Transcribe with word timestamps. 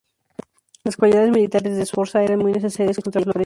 Las 0.83 0.97
cualidades 0.97 1.29
militares 1.29 1.77
de 1.77 1.85
Sforza 1.85 2.23
eran 2.23 2.39
muy 2.39 2.53
necesarias 2.53 2.95
contra 2.97 3.21
Florencia 3.21 3.21
y 3.21 3.21
el 3.21 3.25
Papa. 3.33 3.39